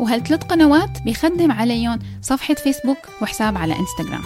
وهالثلاث 0.00 0.44
قنوات؟ 0.44 1.02
بيخدم 1.02 1.52
عليهم 1.52 1.98
صفحة 2.22 2.54
فيسبوك 2.54 2.98
وحساب 3.22 3.56
على 3.56 3.74
إنستغرام. 3.78 4.22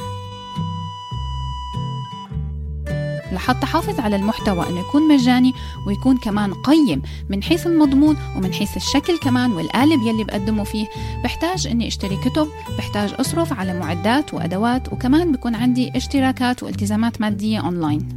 لحتى 3.32 3.66
حافظ 3.66 4.00
على 4.00 4.16
المحتوى 4.16 4.68
إنه 4.68 4.80
يكون 4.80 5.08
مجاني 5.08 5.52
ويكون 5.86 6.16
كمان 6.16 6.54
قيم 6.54 7.02
من 7.28 7.42
حيث 7.42 7.66
المضمون 7.66 8.16
ومن 8.36 8.52
حيث 8.52 8.76
الشكل 8.76 9.18
كمان 9.18 9.52
والقالب 9.52 10.02
يلي 10.02 10.24
بقدمه 10.24 10.64
فيه. 10.64 10.86
بحتاج 11.24 11.66
إني 11.66 11.88
أشتري 11.88 12.16
كتب 12.16 12.48
بحتاج 12.78 13.14
أصرف 13.20 13.52
على 13.52 13.78
معدات 13.78 14.34
وأدوات 14.34 14.92
وكمان 14.92 15.32
بكون 15.32 15.54
عندي 15.54 15.96
اشتراكات 15.96 16.62
والتزامات 16.62 17.20
مادية 17.20 17.58
أونلاين. 17.58 18.16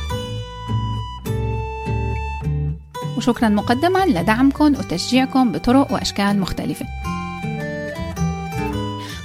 وشكرا 3.21 3.49
مقدما 3.49 4.05
لدعمكم 4.05 4.65
وتشجيعكم 4.65 5.51
بطرق 5.51 5.91
وأشكال 5.91 6.39
مختلفة. 6.39 6.85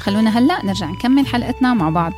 خلونا 0.00 0.38
هلأ 0.38 0.64
نرجع 0.64 0.90
نكمل 0.90 1.26
حلقتنا 1.26 1.74
مع 1.74 1.90
بعض. 1.90 2.12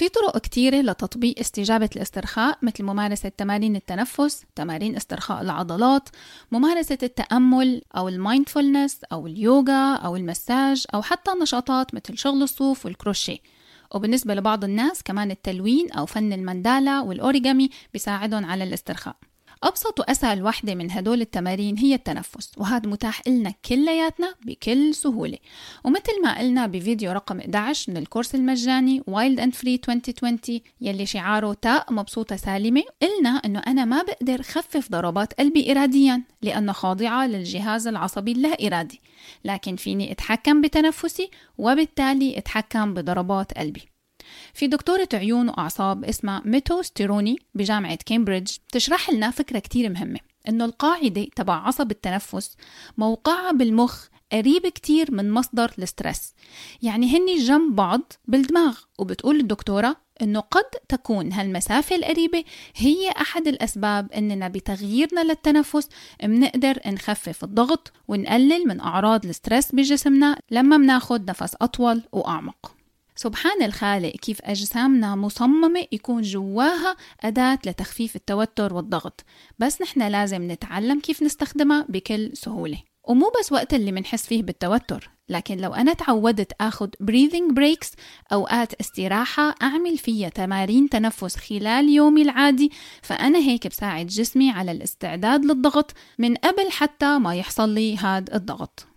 في 0.00 0.08
طرق 0.08 0.38
كتيرة 0.38 0.76
لتطبيق 0.76 1.38
استجابة 1.38 1.90
الاسترخاء 1.96 2.58
مثل 2.62 2.84
ممارسة 2.84 3.28
تمارين 3.28 3.76
التنفس، 3.76 4.44
تمارين 4.54 4.96
استرخاء 4.96 5.42
العضلات، 5.42 6.08
ممارسة 6.52 6.98
التأمل 7.02 7.82
أو 7.96 8.08
ال 8.08 8.16
mindfulness 8.16 9.00
أو 9.12 9.26
اليوغا 9.26 9.94
أو 9.94 10.16
المساج 10.16 10.84
أو 10.94 11.02
حتى 11.02 11.30
نشاطات 11.42 11.94
مثل 11.94 12.18
شغل 12.18 12.42
الصوف 12.42 12.86
والكروشيه. 12.86 13.38
وبالنسبة 13.94 14.34
لبعض 14.34 14.64
الناس 14.64 15.02
كمان 15.02 15.30
التلوين 15.30 15.92
أو 15.92 16.06
فن 16.06 16.32
المندالا 16.32 17.00
والأوريجامي 17.00 17.70
بيساعدهم 17.92 18.44
على 18.44 18.64
الاسترخاء. 18.64 19.16
أبسط 19.64 20.00
وأسهل 20.00 20.42
وحدة 20.42 20.74
من 20.74 20.90
هدول 20.90 21.20
التمارين 21.20 21.78
هي 21.78 21.94
التنفس 21.94 22.52
وهذا 22.56 22.88
متاح 22.88 23.28
لنا 23.28 23.54
كلياتنا 23.64 24.34
بكل 24.46 24.94
سهولة. 24.94 25.38
ومثل 25.84 26.22
ما 26.22 26.38
قلنا 26.38 26.66
بفيديو 26.66 27.12
رقم 27.12 27.38
11 27.38 27.92
من 27.92 27.96
الكورس 27.96 28.34
المجاني 28.34 29.00
Wild 29.00 29.40
and 29.40 29.54
Free 29.60 29.78
2020 29.88 30.38
يلي 30.80 31.06
شعاره 31.06 31.52
تاء 31.52 31.92
مبسوطة 31.92 32.36
سالمة 32.36 32.82
قلنا 33.02 33.30
أنه 33.30 33.58
أنا 33.66 33.84
ما 33.84 34.02
بقدر 34.02 34.42
خفف 34.42 34.90
ضربات 34.90 35.32
قلبي 35.32 35.72
إراديا 35.72 36.22
لأنه 36.42 36.72
خاضعة 36.72 37.26
للجهاز 37.26 37.86
العصبي 37.86 38.32
اللا 38.32 38.66
إرادي. 38.66 39.00
لكن 39.44 39.76
فيني 39.76 40.12
أتحكم 40.12 40.60
بتنفسي 40.60 41.30
وبالتالي 41.58 42.38
أتحكم 42.38 42.94
بضربات 42.94 43.58
قلبي. 43.58 43.89
في 44.60 44.66
دكتورة 44.66 45.08
عيون 45.14 45.48
وأعصاب 45.48 46.04
اسمها 46.04 46.42
ميتو 46.44 46.82
ستيروني 46.82 47.36
بجامعة 47.54 47.98
كامبريدج 48.06 48.56
تشرح 48.72 49.10
لنا 49.10 49.30
فكرة 49.30 49.58
كتير 49.58 49.90
مهمة 49.90 50.18
إنه 50.48 50.64
القاعدة 50.64 51.26
تبع 51.36 51.54
عصب 51.54 51.90
التنفس 51.90 52.56
موقعها 52.98 53.52
بالمخ 53.52 54.06
قريب 54.32 54.66
كتير 54.66 55.12
من 55.12 55.30
مصدر 55.30 55.72
ال 55.78 55.85
stress. 55.85 56.34
يعني 56.82 57.16
هني 57.16 57.38
جنب 57.38 57.76
بعض 57.76 58.12
بالدماغ 58.28 58.78
وبتقول 58.98 59.40
الدكتورة 59.40 59.96
إنه 60.22 60.40
قد 60.40 60.70
تكون 60.88 61.32
هالمسافة 61.32 61.96
القريبة 61.96 62.44
هي 62.76 63.10
أحد 63.10 63.48
الأسباب 63.48 64.12
إننا 64.12 64.48
بتغييرنا 64.48 65.20
للتنفس 65.20 65.88
منقدر 66.24 66.78
نخفف 66.86 67.44
الضغط 67.44 67.92
ونقلل 68.08 68.68
من 68.68 68.80
أعراض 68.80 69.26
ال 69.26 69.33
stress 69.33 69.72
بجسمنا 69.72 70.40
لما 70.50 70.76
مناخد 70.76 71.30
نفس 71.30 71.56
أطول 71.60 72.02
وأعمق. 72.12 72.79
سبحان 73.22 73.62
الخالق 73.62 74.10
كيف 74.10 74.42
أجسامنا 74.42 75.16
مصممة 75.16 75.86
يكون 75.92 76.22
جواها 76.22 76.96
أداة 77.20 77.58
لتخفيف 77.66 78.16
التوتر 78.16 78.74
والضغط. 78.74 79.24
بس 79.58 79.82
نحن 79.82 80.02
لازم 80.02 80.50
نتعلم 80.50 81.00
كيف 81.00 81.22
نستخدمها 81.22 81.86
بكل 81.88 82.30
سهولة. 82.34 82.78
ومو 83.04 83.32
بس 83.40 83.52
وقت 83.52 83.74
اللي 83.74 83.92
منحس 83.92 84.26
فيه 84.26 84.42
بالتوتر 84.42 85.10
لكن 85.28 85.56
لو 85.56 85.74
أنا 85.74 85.92
تعودت 85.92 86.52
أخذ 86.60 86.88
breathing 87.02 87.54
breaks 87.54 87.88
أوقات 88.32 88.74
استراحة 88.74 89.54
أعمل 89.62 89.98
فيها 89.98 90.28
تمارين 90.28 90.88
تنفس 90.88 91.36
خلال 91.36 91.88
يومي 91.88 92.22
العادي 92.22 92.70
فأنا 93.02 93.38
هيك 93.38 93.66
بساعد 93.66 94.06
جسمي 94.06 94.50
على 94.50 94.72
الاستعداد 94.72 95.44
للضغط 95.44 95.94
من 96.18 96.34
قبل 96.34 96.70
حتى 96.70 97.18
ما 97.18 97.34
يحصل 97.34 97.68
لي 97.68 97.96
هاد 97.96 98.34
الضغط. 98.34 98.89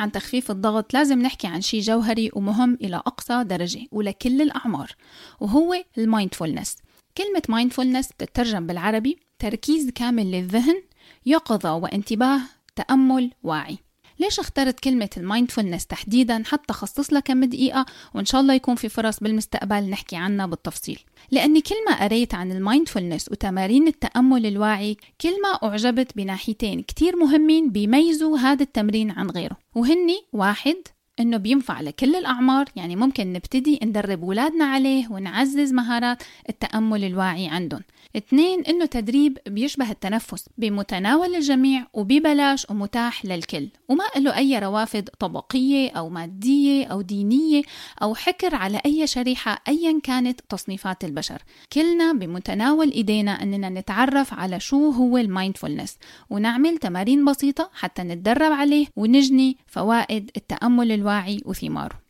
عن 0.00 0.12
تخفيف 0.12 0.50
الضغط 0.50 0.94
لازم 0.94 1.22
نحكي 1.22 1.46
عن 1.46 1.60
شيء 1.60 1.80
جوهري 1.80 2.30
ومهم 2.32 2.74
إلى 2.74 2.96
أقصى 2.96 3.44
درجة 3.44 3.86
ولكل 3.92 4.42
الأعمار 4.42 4.92
وهو 5.40 5.74
ال 5.98 6.04
mindfulness. 6.04 6.76
كلمة 7.16 7.42
mindfulness 7.48 8.08
بتترجم 8.12 8.66
بالعربي 8.66 9.18
تركيز 9.38 9.90
كامل 9.90 10.30
للذهن 10.30 10.82
يقظة 11.26 11.74
وانتباه 11.74 12.40
تأمل 12.76 13.30
واعي. 13.42 13.78
ليش 14.20 14.40
اخترت 14.40 14.80
كلمة 14.80 15.10
ال 15.16 15.22
mindfulness 15.22 15.86
تحديدا 15.86 16.42
حتى 16.46 16.72
خصص 16.72 17.12
لها 17.12 17.20
كم 17.20 17.44
دقيقة؟ 17.44 17.86
وإن 18.14 18.24
شاء 18.24 18.40
الله 18.40 18.54
يكون 18.54 18.74
في 18.74 18.88
فرص 18.88 19.20
بالمستقبل 19.20 19.90
نحكي 19.90 20.16
عنها 20.16 20.46
بالتفصيل. 20.46 20.98
لأني 21.30 21.60
كل 21.60 21.74
ما 21.88 22.04
قريت 22.04 22.34
عن 22.34 22.52
ال 22.52 22.58
mindfulness 22.58 23.28
وتمارين 23.30 23.88
التأمل 23.88 24.46
الواعي 24.46 24.96
كل 25.20 25.42
ما 25.42 25.68
أعجبت 25.68 26.16
بناحيتين 26.16 26.82
كتير 26.82 27.16
مهمين 27.16 27.70
بيميزوا 27.70 28.38
هذا 28.38 28.62
التمرين 28.62 29.10
عن 29.10 29.30
غيره. 29.30 29.56
وهني 29.74 30.20
واحد 30.32 30.76
إنه 31.20 31.36
بينفع 31.36 31.80
لكل 31.80 32.16
الأعمار 32.16 32.64
يعني 32.76 32.96
ممكن 32.96 33.32
نبتدي 33.32 33.78
ندرب 33.82 34.24
اولادنا 34.24 34.64
عليه 34.64 35.08
ونعزز 35.10 35.72
مهارات 35.72 36.22
التأمل 36.48 37.04
الواعي 37.04 37.48
عندهم. 37.48 37.82
اثنين 38.16 38.60
إنه 38.60 38.86
تدريب 38.86 39.38
بيشبه 39.46 39.90
التنفس 39.90 40.48
بمتناول 40.58 41.34
الجميع 41.34 41.86
وببلاش 41.92 42.66
ومتاح 42.70 43.24
للكل 43.24 43.68
وما 43.88 44.04
له 44.16 44.36
أي 44.36 44.58
روافد 44.58 45.08
طبقية 45.18 45.90
أو 45.90 46.08
مادية 46.08 46.86
أو 46.86 47.00
دينية 47.00 47.62
أو 48.02 48.14
حكر 48.14 48.54
على 48.54 48.80
أي 48.86 49.06
شريحة 49.06 49.62
ايا 49.68 50.00
كانت 50.02 50.40
تصنيفات 50.48 51.04
البشر. 51.04 51.42
كلنا 51.72 52.12
بمتناول 52.12 52.90
إيدينا 52.90 53.42
إننا 53.42 53.68
نتعرف 53.68 54.34
على 54.34 54.60
شو 54.60 54.90
هو 54.90 55.18
المايندفولنس 55.18 55.96
ونعمل 56.30 56.78
تمارين 56.78 57.24
بسيطة 57.24 57.70
حتى 57.74 58.02
نتدرب 58.02 58.52
عليه 58.52 58.86
ونجني 58.96 59.56
فوائد 59.66 60.30
التأمل 60.36 60.92
الواعي 60.92 61.40
وثماره. 61.44 62.09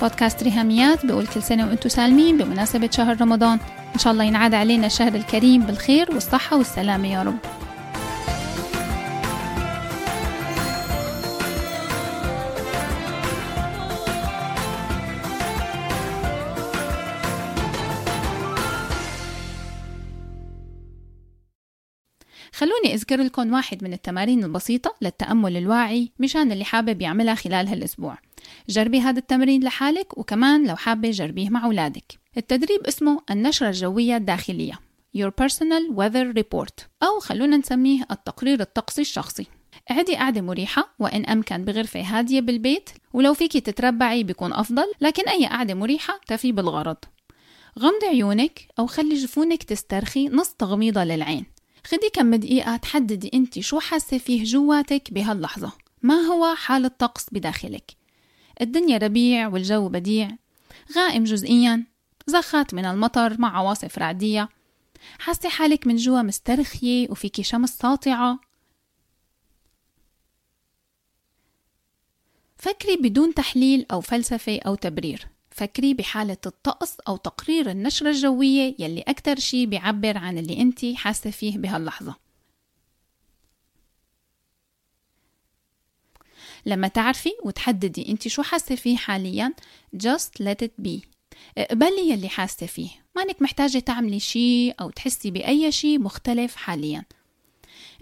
بودكاست 0.00 0.42
ريهاميات 0.42 1.06
بقول 1.06 1.26
كل 1.26 1.42
سنة 1.42 1.66
وأنتم 1.66 1.88
سالمين 1.88 2.38
بمناسبة 2.38 2.90
شهر 2.92 3.20
رمضان. 3.20 3.58
إن 3.94 3.98
شاء 3.98 4.12
الله 4.12 4.24
ينعاد 4.24 4.54
علينا 4.54 4.86
الشهر 4.86 5.14
الكريم 5.14 5.62
بالخير 5.62 6.14
والصحة 6.14 6.56
والسلامة 6.56 7.12
يا 7.12 7.22
رب. 7.22 7.38
خلوني 22.52 22.94
أذكر 22.94 23.22
لكم 23.22 23.52
واحد 23.52 23.84
من 23.84 23.92
التمارين 23.92 24.44
البسيطة 24.44 24.94
للتأمل 25.02 25.56
الواعي 25.56 26.12
مشان 26.18 26.52
اللي 26.52 26.64
حابب 26.64 27.02
يعملها 27.02 27.34
خلال 27.34 27.68
هالأسبوع. 27.68 28.18
جربي 28.68 29.00
هذا 29.00 29.18
التمرين 29.18 29.64
لحالك 29.64 30.18
وكمان 30.18 30.66
لو 30.66 30.76
حابة 30.76 31.10
جربيه 31.10 31.50
مع 31.50 31.64
أولادك. 31.64 32.18
التدريب 32.36 32.80
اسمه 32.86 33.20
النشرة 33.30 33.68
الجوية 33.68 34.16
الداخلية 34.16 34.80
Your 35.18 35.30
Personal 35.42 35.96
Weather 35.96 36.38
Report 36.38 36.84
أو 37.02 37.20
خلونا 37.20 37.56
نسميه 37.56 38.06
التقرير 38.10 38.60
الطقسي 38.60 39.00
الشخصي. 39.00 39.46
اعدي 39.90 40.16
قعدة 40.16 40.40
مريحة 40.40 40.94
وإن 40.98 41.24
أمكن 41.24 41.64
بغرفة 41.64 42.00
هادية 42.00 42.40
بالبيت 42.40 42.90
ولو 43.12 43.34
فيكي 43.34 43.60
تتربعي 43.60 44.24
بيكون 44.24 44.52
أفضل 44.52 44.92
لكن 45.00 45.28
أي 45.28 45.46
قعدة 45.46 45.74
مريحة 45.74 46.20
تفي 46.26 46.52
بالغرض. 46.52 46.96
غمضي 47.78 48.06
عيونك 48.06 48.68
أو 48.78 48.86
خلي 48.86 49.14
جفونك 49.14 49.62
تسترخي 49.62 50.28
نص 50.28 50.48
تغميضة 50.48 51.04
للعين. 51.04 51.46
خدي 51.86 52.10
كم 52.12 52.34
دقيقة 52.34 52.76
تحددي 52.76 53.30
أنت 53.34 53.60
شو 53.60 53.80
حاسة 53.80 54.18
فيه 54.18 54.44
جواتك 54.44 55.12
بهاللحظة. 55.12 55.72
ما 56.02 56.14
هو 56.14 56.54
حال 56.54 56.84
الطقس 56.84 57.26
بداخلك؟ 57.32 58.03
الدنيا 58.60 58.98
ربيع 58.98 59.48
والجو 59.48 59.88
بديع. 59.88 60.30
غائم 60.96 61.24
جزئيا. 61.24 61.84
زخات 62.26 62.74
من 62.74 62.84
المطر 62.84 63.40
مع 63.40 63.58
عواصف 63.58 63.98
رعدية. 63.98 64.48
حاسة 65.18 65.48
حالك 65.48 65.86
من 65.86 65.96
جوا 65.96 66.22
مسترخية 66.22 67.10
وفيكي 67.10 67.42
شمس 67.42 67.70
ساطعة. 67.70 68.38
فكري 72.56 72.96
بدون 72.96 73.34
تحليل 73.34 73.86
أو 73.92 74.00
فلسفة 74.00 74.60
أو 74.66 74.74
تبرير. 74.74 75.28
فكري 75.50 75.94
بحالة 75.94 76.36
الطقس 76.46 76.96
أو 77.08 77.16
تقرير 77.16 77.70
النشرة 77.70 78.10
الجوية 78.10 78.74
يلي 78.78 79.00
أكتر 79.00 79.38
شي 79.38 79.66
بيعبر 79.66 80.18
عن 80.18 80.38
اللي 80.38 80.60
أنت 80.62 80.84
حاسة 80.94 81.30
فيه 81.30 81.58
بهاللحظة. 81.58 82.23
لما 86.66 86.88
تعرفي 86.88 87.30
وتحددي 87.44 88.08
انت 88.08 88.28
شو 88.28 88.42
حاسة 88.42 88.74
فيه 88.74 88.96
حاليا 88.96 89.52
just 89.96 90.42
let 90.42 90.66
it 90.66 90.84
be. 90.86 91.00
اقبلي 91.58 92.10
يلي 92.10 92.28
حاسة 92.28 92.66
فيه. 92.66 92.88
مانك 93.16 93.42
محتاجة 93.42 93.78
تعملي 93.78 94.20
شي 94.20 94.70
أو 94.70 94.90
تحسي 94.90 95.30
بأي 95.30 95.72
شي 95.72 95.98
مختلف 95.98 96.56
حاليا. 96.56 97.04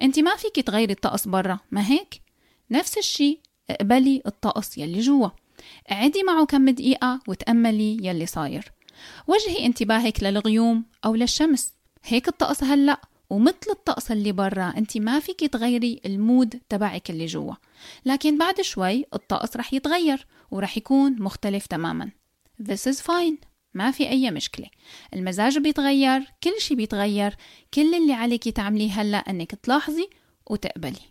انت 0.03 0.19
ما 0.19 0.37
فيك 0.37 0.67
تغيري 0.67 0.93
الطقس 0.93 1.29
برا 1.29 1.59
ما 1.71 1.87
هيك؟ 1.87 2.21
نفس 2.71 2.99
الشي 2.99 3.41
اقبلي 3.71 4.23
الطقس 4.27 4.79
يلي 4.79 5.01
جوا. 5.01 5.29
اعدي 5.93 6.23
معه 6.23 6.47
كم 6.47 6.71
دقيقة 6.71 7.21
وتأملي 7.29 7.99
يلي 8.07 8.27
صاير. 8.27 8.73
وجهي 9.27 9.67
انتباهك 9.67 10.23
للغيوم 10.23 10.85
أو 11.05 11.15
للشمس. 11.15 11.73
هيك 12.05 12.29
الطقس 12.29 12.65
هلأ. 12.65 13.01
ومثل 13.33 13.71
الطقس 13.71 14.11
اللي 14.11 14.33
برا 14.33 14.75
انت 14.77 14.99
ما 14.99 15.21
فيك 15.21 15.41
تغيري 15.41 16.01
ال 16.07 16.18
mood 16.18 16.61
تبعك 16.69 17.11
اللي 17.11 17.27
جوا. 17.27 17.55
لكن 18.07 18.39
بعد 18.39 18.61
شوي 18.61 19.05
الطقس 19.15 19.57
رح 19.57 19.75
يتغير 19.75 20.27
ورح 20.51 20.77
يكون 20.77 21.23
مختلف 21.23 21.67
تماما. 21.67 22.11
This 22.63 22.93
is 22.93 22.97
fine. 22.97 23.47
ما 23.75 23.91
في 23.91 24.09
أي 24.09 24.31
مشكلة. 24.31 24.67
المزاج 25.15 25.59
بيتغير 25.59 26.21
كل 26.43 26.53
شي 26.59 26.75
بيتغير 26.75 27.35
كل 27.75 27.95
اللي 27.95 28.13
عليك 28.13 28.49
تعمليه 28.49 28.91
هلأ 28.91 29.19
أنك 29.19 29.55
تلاحظي 29.55 30.09
وتقبلي. 30.47 31.03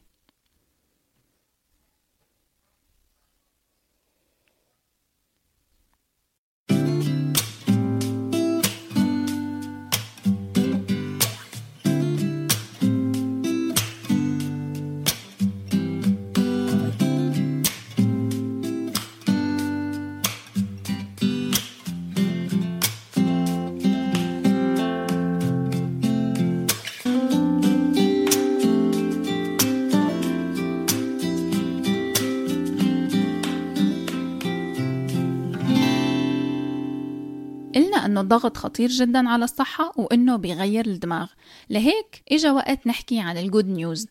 إنه 38.06 38.22
الضغط 38.22 38.58
خطير 38.58 38.90
جدا 38.90 39.30
على 39.30 39.44
الصحة 39.44 39.94
وإنه 39.96 40.36
بيغير 40.36 40.86
الدماغ. 40.86 41.28
لهيك 41.70 42.24
إجا 42.32 42.52
وقت 42.52 42.88
نحكي 42.88 43.20
عن 43.20 43.38
ال 43.38 43.44
good 43.44 43.68
news 43.68 44.08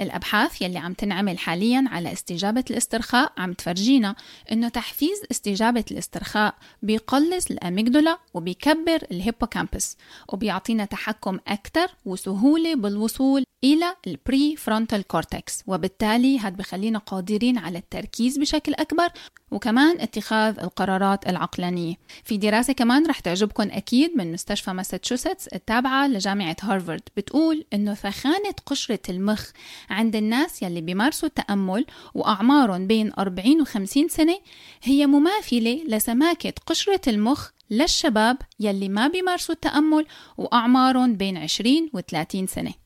الأبحاث 0.00 0.62
يلي 0.62 0.78
عم 0.78 0.92
تنعمل 0.92 1.38
حاليا 1.38 1.84
على 1.86 2.12
استجابة 2.12 2.64
الاسترخاء 2.70 3.32
عم 3.38 3.52
تفرجينا 3.52 4.14
إنه 4.52 4.68
تحفيز 4.68 5.22
استجابة 5.30 5.84
الاسترخاء 5.90 6.54
بيقلص 6.82 7.50
ال 7.50 7.58
amygdala 7.58 8.18
وبيكبر 8.34 9.06
ال 9.10 9.17
hippocampus 9.17 9.96
وبيعطينا 10.32 10.84
تحكم 10.84 11.38
أكثر 11.48 11.86
وسهولة 12.04 12.74
بالوصول 12.74 13.44
إلى 13.64 13.96
ال 14.06 14.56
prefrontal 14.56 15.02
cortex 15.06 15.62
وبالتالي 15.66 16.38
هاد 16.38 16.56
بخلينا 16.56 16.98
قادرين 16.98 17.58
على 17.58 17.78
التركيز 17.78 18.38
بشكل 18.38 18.74
أكبر 18.74 19.08
وكمان 19.50 20.00
اتخاذ 20.00 20.58
القرارات 20.58 21.28
العقلانية. 21.28 21.94
في 22.24 22.36
دراسة 22.36 22.72
كمان 22.72 23.06
رح 23.06 23.20
تعجبكم 23.20 23.68
أكيد 23.70 24.16
من 24.16 24.32
مستشفى 24.32 24.72
ماساتشوستس 24.72 25.48
التابعة 25.48 26.08
لجامعة 26.08 26.56
هارفارد 26.62 27.02
بتقول 27.16 27.64
إنه 27.72 27.94
ثخانة 27.94 28.54
قشرة 28.66 29.00
المخ 29.08 29.50
عند 29.90 30.16
الناس 30.16 30.62
يلي 30.62 30.80
بيمارسوا 30.80 31.28
التأمل 31.28 31.86
وأعمارهم 32.14 32.86
بين 32.86 33.12
40 33.18 33.60
و 33.60 33.64
50 33.64 34.08
سنة 34.08 34.38
هي 34.82 35.06
مماثلة 35.06 35.84
لسماكة 35.88 36.52
قشرة 36.66 37.00
المخ 37.08 37.50
للشباب 37.70 38.36
يلي 38.60 38.88
ما 38.88 39.08
بيمارسوا 39.08 39.54
التأمل 39.54 40.06
وأعمارهم 40.36 41.16
بين 41.16 41.36
20 41.36 41.90
و 41.92 42.00
30 42.00 42.46
سنة. 42.46 42.83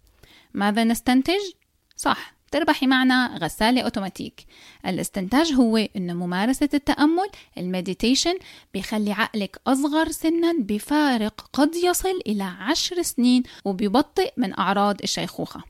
ماذا 0.54 0.84
نستنتج؟ 0.84 1.40
صح 1.96 2.38
تربحي 2.50 2.87
معنا 2.87 3.38
غسالة 3.42 3.80
أوتوماتيك. 3.80 4.44
الاستنتاج 4.87 5.52
هو 5.52 5.76
أن 5.76 6.16
ممارسة 6.16 6.68
التأمل 6.74 7.28
ال 7.59 7.65
meditation 7.65 8.35
بيخلي 8.74 9.12
عقلك 9.12 9.61
أصغر 9.66 10.08
سنا 10.08 10.54
بفارق 10.58 11.50
قد 11.52 11.76
يصل 11.76 12.20
إلى 12.26 12.42
عشر 12.42 13.02
سنين 13.02 13.42
وبيبطئ 13.64 14.32
من 14.37 14.58
أعراض 14.58 15.02
الشيخوخة. 15.02 15.62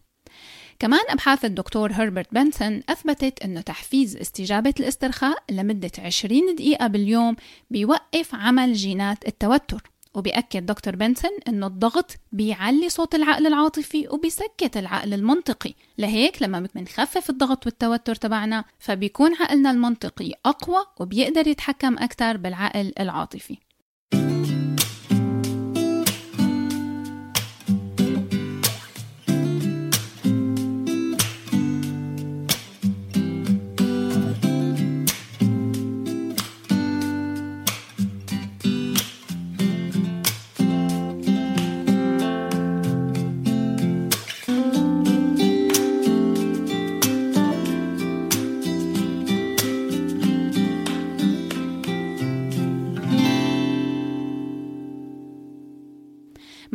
كمان 0.78 1.00
أبحاث 1.08 1.44
الدكتور 1.44 1.92
هربرت 1.92 2.34
بنسون 2.34 2.82
أثبتت 2.88 3.42
أنه 3.42 3.60
تحفيز 3.60 4.16
استجابة 4.16 4.74
الاسترخاء 4.80 5.42
لمدة 5.50 5.90
20 5.98 6.54
دقيقة 6.54 6.86
باليوم 6.86 7.36
بيوقف 7.70 8.34
عمل 8.34 8.72
جينات 8.72 9.28
التوتر. 9.28 9.82
وبيأكد 10.14 10.66
دكتور 10.66 10.96
بنسون 10.96 11.30
أنه 11.48 11.66
الضغط 11.66 12.16
بيعلي 12.32 12.88
صوت 12.88 13.14
العقل 13.14 13.46
العاطفي 13.46 14.08
وبيسكت 14.08 14.76
العقل 14.76 15.14
المنطقي. 15.14 15.74
لهيك 15.98 16.42
لما 16.42 16.68
بنخفف 16.74 17.30
الضغط 17.30 17.66
والتوتر 17.66 18.14
تبعنا 18.14 18.64
فبيكون 18.78 19.34
عقلنا 19.34 19.70
المنطقي 19.70 20.32
أقوى 20.46 20.84
وبيقدر 21.00 21.48
يتحكم 21.48 21.98
أكثر 21.98 22.36
بالعقل 22.36 22.92
العاطفي. 23.00 23.58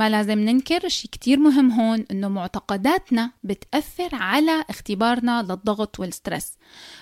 لازم 0.10 0.40
نذكر 0.40 0.88
شيء 0.88 1.12
كتير 1.12 1.40
مهم 1.40 1.72
هون 1.72 2.06
إنه 2.12 2.28
معتقداتنا 2.28 3.32
بتأثر 3.44 4.10
على 4.14 4.66
اختبارنا 4.70 5.42
للضغط 5.42 6.00
وال 6.00 6.13
stress 6.13 6.52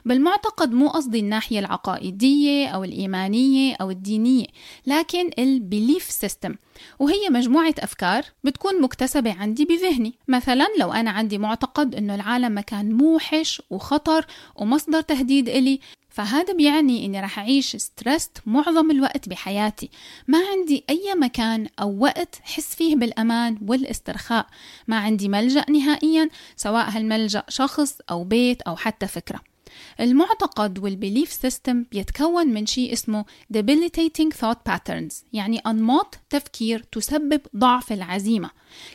بالمعتقد 0.06 0.72
مو 0.72 0.88
قصدي 0.88 1.20
الناحية 1.20 1.60
العقائدية 1.60 2.68
أو 2.68 2.84
الإيمانية 2.84 3.76
أو 3.82 3.92
الدينية 3.92 4.46
لكن 4.88 5.30
ال 5.40 5.49
belief 5.49 6.04
system 6.04 6.56
وهي 7.00 7.30
مجموعة 7.30 7.76
أفكار 7.80 8.24
بتكون 8.44 8.82
مكتسبة 8.82 9.34
عندي 9.34 9.66
بذهني. 9.66 10.14
مثلا 10.28 10.68
لو 10.80 10.94
أنا 10.94 11.12
عندي 11.12 11.38
معتقد 11.38 11.96
أنه 11.96 12.16
العالم 12.16 12.58
مكان 12.58 12.92
موحش 12.94 13.62
وخطر 13.70 14.26
ومصدر 14.56 15.02
تهديد 15.02 15.50
إلي 15.50 15.80
فهذا 16.12 16.54
بيعني 16.54 17.06
إني 17.06 17.22
رح 17.22 17.40
أعيش 17.40 17.76
stressed 17.76 18.38
معظم 18.46 18.92
الوقت 18.92 19.30
بحياتي. 19.30 19.90
ما 20.28 20.40
عندي 20.52 20.84
أي 20.90 21.16
مكان 21.16 21.68
أو 21.82 22.00
وقت 22.00 22.36
حس 22.44 22.76
فيه 22.76 22.96
بالأمان 22.96 23.58
والاسترخاء. 23.68 24.48
ما 24.88 24.98
عندي 24.98 25.30
ملجأ 25.30 25.66
نهائيا 25.70 26.30
سواء 26.56 26.90
هالملجأ 26.90 27.44
شخص 27.50 27.98
أو 28.10 28.24
بيت 28.24 28.62
أو 28.62 28.76
حتى 28.76 29.08
فكرة. 29.08 29.51
المعتقد 30.00 30.80
وال 30.80 30.93
belief 30.93 31.32
system 31.34 31.84
بيتكون 31.92 32.48
من 32.48 32.66
شيء 32.66 32.94
اسمه 32.94 33.26
debilitating 33.58 34.36
thought 34.42 34.72
patterns 34.72 35.14
يعني 35.34 35.60
أنماط 35.60 36.20
تفكير 36.30 36.80
تسبب 36.80 37.42
ضعف 37.56 37.92
العزيمة. 37.92 38.50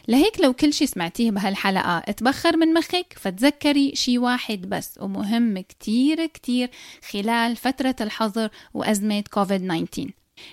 لهيك 0.09 0.41
لو 0.41 0.53
كل 0.53 0.73
شيء 0.73 0.87
سمعتيه 0.87 1.31
بهالحلقة 1.31 1.99
اتبخر 1.99 2.57
من 2.57 2.75
مخك 2.75 3.15
فتذكري 3.17 3.93
شيء 3.95 4.19
واحد 4.19 4.61
بس 4.61 4.99
ومهم 5.03 5.59
كتير 5.59 6.27
كتير 6.27 6.71
خلال 7.11 7.57
فترة 7.57 7.97
الحظر 8.01 8.49
وأزمة 8.75 9.25
كوفيد 9.31 9.69
19 9.69 10.11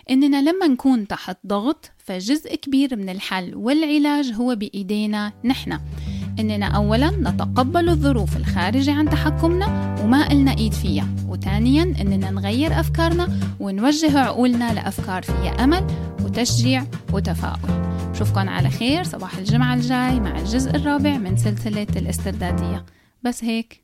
إننا 0.09 0.41
لما 0.41 0.67
نكون 0.67 1.07
تحت 1.07 1.38
ضغط 1.47 1.91
فجزء 1.97 2.55
كبير 2.55 2.95
من 2.95 3.09
الحل 3.09 3.55
والعلاج 3.55 4.31
هو 4.31 4.55
بإيدينا 4.55 5.33
نحن. 5.43 5.79
إننا 6.39 6.65
أولا 6.65 7.10
نتقبل 7.10 7.89
الظروف 7.89 8.38
الخارجة 8.38 8.93
عن 8.93 9.10
تحكمنا 9.10 9.96
وما 10.04 10.32
إلنا 10.32 10.58
إيد 10.58 10.74
فيها 10.74 11.08
وثانيا 11.28 11.84
إننا 11.84 12.32
نغير 12.32 12.80
أفكارنا 12.80 13.39
ونوجه 13.60 14.19
عقولنا 14.19 14.74
لأفكار 14.74 15.24
فيها 15.24 15.63
أمل 15.63 15.88
وتشجيع 16.24 16.84
وتفاؤل. 17.13 17.84
بشوفكن 18.12 18.48
على 18.48 18.69
خير 18.69 19.04
صباح 19.04 19.38
الجمعة 19.38 19.74
الجاي 19.74 20.19
مع 20.19 20.39
الجزء 20.39 20.76
الرابع 20.76 21.17
من 21.17 21.38
سلسلة 21.38 21.88
الاستردادية. 21.96 22.86
بس 23.24 23.43
هيك. 23.43 23.84